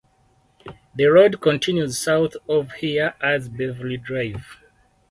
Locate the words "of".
2.49-2.71